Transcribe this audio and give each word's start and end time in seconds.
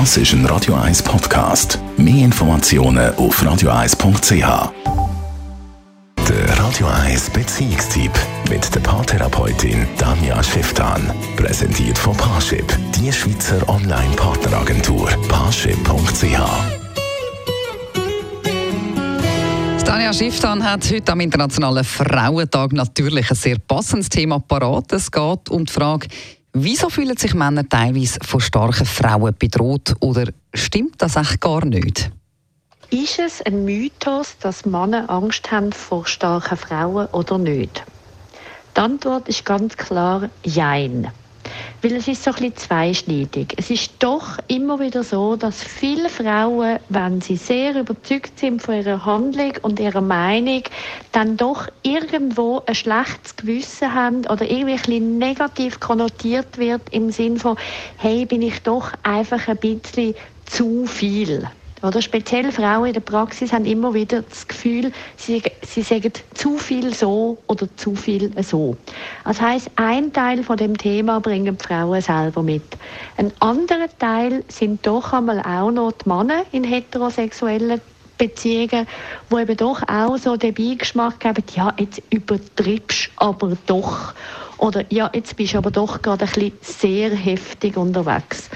Das 0.00 0.16
ist 0.16 0.32
ein 0.32 0.44
Radio 0.46 0.74
1 0.74 1.04
Podcast. 1.04 1.78
Mehr 1.96 2.24
Informationen 2.24 3.14
auf 3.14 3.40
radio1.ch. 3.40 4.72
Der 6.28 6.58
Radio 6.58 6.88
1 6.88 7.30
Beziehungstyp 7.30 8.10
mit 8.50 8.74
der 8.74 8.80
Paartherapeutin 8.80 9.86
Danja 9.96 10.42
Schifftan. 10.42 11.14
Präsentiert 11.36 11.96
von 11.96 12.16
Paarship, 12.16 12.76
die 12.96 13.12
Schweizer 13.12 13.68
Online-Partneragentur. 13.68 15.10
Paarship.ch. 15.28 16.40
Tanja 19.84 20.12
Schifftan 20.12 20.64
hat 20.64 20.90
heute 20.90 21.12
am 21.12 21.20
Internationalen 21.20 21.84
Frauentag 21.84 22.72
natürlich 22.72 23.30
ein 23.30 23.36
sehr 23.36 23.60
passendes 23.60 24.08
Thema 24.08 24.40
parat. 24.40 24.92
Es 24.92 25.08
geht 25.08 25.48
um 25.50 25.64
die 25.64 25.72
Frage, 25.72 26.08
wieso 26.54 26.88
fühlen 26.88 27.16
sich 27.16 27.34
Männer 27.34 27.68
teilweise 27.68 28.18
von 28.24 28.40
starken 28.40 28.86
Frauen 28.86 29.34
bedroht 29.38 29.94
oder 30.00 30.24
stimmt 30.54 31.02
das 31.02 31.16
echt 31.16 31.40
gar 31.40 31.64
nicht? 31.64 32.10
Ist 32.90 33.18
es 33.18 33.42
ein 33.42 33.64
Mythos, 33.64 34.36
dass 34.38 34.64
Männer 34.64 35.10
Angst 35.10 35.50
haben 35.50 35.72
vor 35.72 36.06
starken 36.06 36.56
Frauen 36.56 37.06
oder 37.08 37.38
nicht? 37.38 37.84
Die 38.76 38.80
Antwort 38.80 39.28
ist 39.28 39.44
ganz 39.44 39.76
klar 39.76 40.30
Jein. 40.44 41.10
Weil 41.82 41.92
es 41.96 42.08
ist 42.08 42.24
so 42.24 42.32
ein 42.32 42.56
zweischneidig. 42.56 43.54
Es 43.56 43.70
ist 43.70 43.92
doch 43.98 44.38
immer 44.48 44.80
wieder 44.80 45.02
so, 45.02 45.36
dass 45.36 45.62
viele 45.62 46.08
Frauen, 46.08 46.78
wenn 46.88 47.20
sie 47.20 47.36
sehr 47.36 47.78
überzeugt 47.78 48.38
sind 48.38 48.62
von 48.62 48.76
ihrer 48.76 49.04
Handlung 49.04 49.52
und 49.62 49.80
ihrer 49.80 50.00
Meinung, 50.00 50.62
dann 51.12 51.36
doch 51.36 51.68
irgendwo 51.82 52.62
ein 52.66 52.74
schlechtes 52.74 53.36
Gewissen 53.36 53.94
haben 53.94 54.26
oder 54.26 54.50
irgendwie 54.50 54.96
ein 54.96 55.18
negativ 55.18 55.80
konnotiert 55.80 56.58
wird 56.58 56.82
im 56.90 57.10
Sinn 57.10 57.38
von, 57.38 57.56
hey, 57.96 58.26
bin 58.26 58.42
ich 58.42 58.62
doch 58.62 58.92
einfach 59.02 59.48
ein 59.48 59.56
bisschen 59.56 60.14
zu 60.46 60.86
viel. 60.86 61.48
Oder 61.84 62.00
speziell 62.00 62.50
Frauen 62.50 62.86
in 62.86 62.92
der 62.94 63.00
Praxis 63.00 63.52
haben 63.52 63.66
immer 63.66 63.92
wieder 63.92 64.22
das 64.22 64.48
Gefühl, 64.48 64.90
sie, 65.16 65.42
sie 65.60 65.82
sagen 65.82 66.12
zu 66.32 66.56
viel 66.56 66.94
so 66.94 67.36
oder 67.46 67.68
zu 67.76 67.94
viel 67.94 68.32
so. 68.42 68.78
Das 69.24 69.38
heißt, 69.38 69.70
ein 69.76 70.10
Teil 70.10 70.42
von 70.42 70.56
dem 70.56 70.78
Thema 70.78 71.20
bringen 71.20 71.58
die 71.58 71.62
Frauen 71.62 72.00
selber 72.00 72.42
mit. 72.42 72.62
Ein 73.18 73.32
anderer 73.38 73.88
Teil 73.98 74.44
sind 74.48 74.86
doch 74.86 75.12
einmal 75.12 75.40
auch 75.40 75.70
noch 75.70 75.92
die 75.92 76.08
Männer 76.08 76.44
in 76.52 76.64
heterosexuellen 76.64 77.82
Beziehungen, 78.16 78.86
wo 79.28 79.38
eben 79.38 79.56
doch 79.56 79.82
auch 79.86 80.16
so 80.16 80.38
den 80.38 80.54
Beigeschmack 80.54 81.20
geben, 81.20 81.44
ja, 81.54 81.74
jetzt 81.78 82.00
übertreibst 82.08 83.10
aber 83.16 83.58
doch. 83.66 84.14
Oder 84.56 84.84
ja, 84.88 85.10
jetzt 85.12 85.36
bist 85.36 85.52
du 85.52 85.58
aber 85.58 85.70
doch 85.70 86.00
gerade 86.00 86.24
ein 86.24 86.30
bisschen 86.30 86.58
sehr 86.62 87.10
heftig 87.10 87.76
unterwegs. 87.76 88.48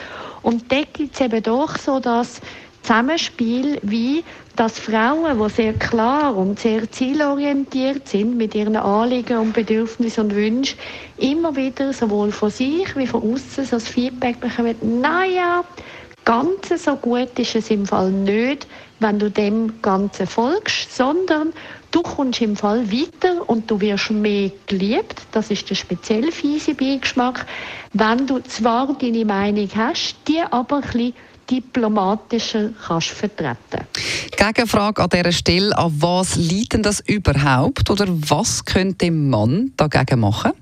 Und 0.43 0.73
da 0.73 0.83
gibt 0.93 1.15
es 1.15 1.21
eben 1.21 1.43
doch 1.43 1.77
so, 1.77 1.99
dass 1.99 2.41
Zusammenspiel, 2.89 3.79
wie 3.83 4.25
dass 4.57 4.79
Frauen, 4.79 5.39
die 5.39 5.51
sehr 5.51 5.75
klar 5.75 6.35
und 6.35 6.59
sehr 6.59 6.91
zielorientiert 6.91 8.09
sind 8.09 8.39
mit 8.39 8.55
ihren 8.55 8.77
Anliegen 8.77 9.37
und 9.37 9.53
Bedürfnissen 9.53 10.25
und 10.25 10.35
Wünschen, 10.35 10.79
immer 11.19 11.55
wieder 11.55 11.93
sowohl 11.93 12.33
von 12.33 12.49
sich 12.49 12.97
wie 12.97 13.07
von 13.07 13.35
außen 13.35 13.67
so 13.67 13.73
das 13.73 13.89
Feedback 13.89 14.41
bekommen, 14.41 14.75
naja, 15.03 15.65
ganz 16.25 16.83
so 16.83 16.97
gut 16.97 17.39
ist 17.39 17.57
es 17.57 17.71
im 17.71 17.85
Fall 17.85 18.11
nicht, 18.11 18.67
wenn 19.01 19.19
du 19.19 19.31
dem 19.31 19.83
Ganzen 19.83 20.27
folgst, 20.27 20.97
sondern 20.97 21.53
du 21.91 22.01
kommst 22.01 22.41
im 22.41 22.57
Fall 22.57 22.91
weiter 22.91 23.47
und 23.51 23.71
du 23.71 23.79
wirst 23.83 24.11
mehr 24.13 24.51
geliebt. 24.67 25.27
Das 25.33 25.51
ist 25.51 25.69
der 25.69 25.75
speziell 25.75 26.33
fiese 26.33 26.75
Beigeschmack. 26.75 27.45
Wenn 27.93 28.27
du 28.27 28.39
zwar 28.45 28.95
deine 28.95 29.27
Meinung 29.27 29.69
hast, 29.77 30.17
die 30.27 30.41
aber 30.41 30.77
ein 30.77 30.83
bisschen 30.83 31.13
diplomatischer 31.51 32.71
kannst 32.87 33.09
vertreten. 33.09 33.87
Gegenfrage 34.37 35.03
an 35.03 35.09
dieser 35.11 35.33
Stelle, 35.33 35.77
an 35.77 35.93
was 35.99 36.37
liegt 36.37 36.75
denn 36.75 36.83
das 36.83 37.01
überhaupt 37.01 37.91
oder 37.91 38.07
was 38.09 38.65
könnte 38.65 39.07
ein 39.07 39.29
Mann 39.29 39.73
dagegen 39.77 40.21
machen? 40.21 40.53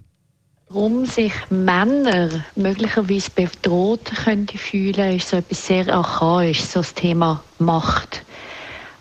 Warum 0.68 1.06
sich 1.06 1.32
Männer 1.48 2.44
möglicherweise 2.56 3.30
bedroht 3.30 4.10
könnte 4.24 4.58
fühlen, 4.58 5.16
ist 5.16 5.28
so 5.28 5.36
etwas 5.36 5.64
sehr 5.64 5.88
archaisch, 5.88 6.60
so 6.60 6.80
das 6.80 6.92
Thema 6.92 7.42
Macht. 7.58 8.25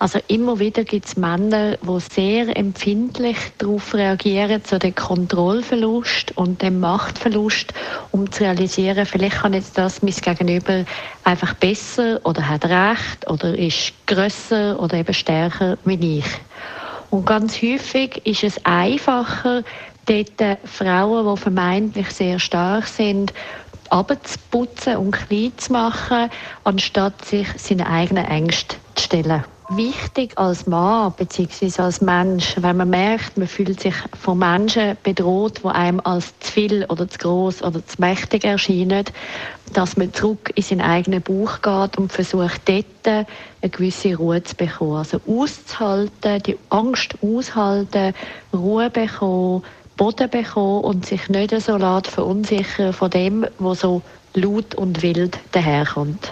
Also 0.05 0.19
immer 0.27 0.59
wieder 0.59 0.83
gibt 0.83 1.07
es 1.07 1.17
Männer, 1.17 1.77
die 1.77 1.99
sehr 1.99 2.55
empfindlich 2.55 3.37
darauf 3.57 3.91
reagieren, 3.95 4.63
zu 4.63 4.77
dem 4.77 4.93
Kontrollverlust 4.93 6.37
und 6.37 6.61
dem 6.61 6.79
Machtverlust, 6.79 7.73
um 8.11 8.31
zu 8.31 8.43
realisieren, 8.43 9.07
vielleicht 9.07 9.37
kann 9.37 9.53
jetzt 9.53 9.79
das 9.79 10.03
mein 10.03 10.13
Gegenüber 10.13 10.85
einfach 11.23 11.55
besser 11.55 12.19
oder 12.23 12.47
hat 12.47 12.65
recht 12.65 13.27
oder 13.27 13.57
ist 13.57 13.93
grösser 14.05 14.79
oder 14.79 14.97
eben 14.97 15.11
stärker 15.11 15.79
wie 15.85 16.19
ich. 16.19 16.27
Und 17.09 17.25
ganz 17.25 17.59
häufig 17.63 18.23
ist 18.27 18.43
es 18.43 18.63
einfacher, 18.63 19.63
dort 20.05 20.59
Frauen, 20.65 21.33
die 21.33 21.41
vermeintlich 21.41 22.11
sehr 22.11 22.37
stark 22.37 22.85
sind, 22.85 23.33
abzuputzen 23.89 24.97
und 24.97 25.13
klein 25.13 25.53
zu 25.57 25.73
machen, 25.73 26.29
anstatt 26.63 27.25
sich 27.25 27.47
seine 27.57 27.89
eigenen 27.89 28.25
Ängste 28.25 28.75
zu 28.93 29.05
stellen 29.05 29.45
wichtig 29.69 30.37
als 30.37 30.67
Mann 30.67 31.13
bzw. 31.17 31.81
als 31.81 32.01
Mensch, 32.01 32.55
wenn 32.59 32.77
man 32.77 32.89
merkt, 32.89 33.37
man 33.37 33.47
fühlt 33.47 33.79
sich 33.79 33.95
von 34.19 34.39
Menschen 34.39 34.97
bedroht, 35.03 35.61
die 35.63 35.67
einem 35.67 35.99
als 36.03 36.37
zu 36.39 36.51
viel 36.51 36.85
oder 36.85 37.07
zu 37.07 37.17
groß 37.19 37.63
oder 37.63 37.85
zu 37.85 37.95
mächtig 37.99 38.43
erscheinen, 38.43 39.05
dass 39.73 39.97
man 39.97 40.13
zurück 40.13 40.51
in 40.55 40.63
seinen 40.63 40.81
eigenen 40.81 41.21
Bauch 41.21 41.61
geht 41.61 41.97
und 41.97 42.11
versucht, 42.11 42.61
dort 42.65 43.07
eine 43.07 43.25
gewisse 43.69 44.15
Ruhe 44.15 44.43
zu 44.43 44.55
bekommen. 44.55 44.97
Also 44.97 45.19
auszuhalten, 45.27 46.43
die 46.43 46.57
Angst 46.69 47.15
aushalten, 47.21 48.13
Ruhe 48.53 48.89
bekommen, 48.89 49.63
Boden 49.97 50.29
bekommen 50.29 50.83
und 50.83 51.05
sich 51.05 51.29
nicht 51.29 51.59
so 51.61 51.77
laut 51.77 52.07
verunsichern 52.07 52.93
von 52.93 53.09
dem, 53.09 53.45
was 53.59 53.79
so 53.81 54.01
laut 54.33 54.75
und 54.75 55.01
wild 55.01 55.39
daherkommt. 55.53 56.31